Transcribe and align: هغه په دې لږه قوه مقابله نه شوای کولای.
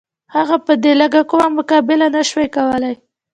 هغه 0.35 0.55
په 0.65 0.73
دې 0.83 0.93
لږه 1.01 1.21
قوه 1.29 1.47
مقابله 1.57 2.07
نه 2.15 2.21
شوای 2.29 2.47
کولای. 2.55 2.95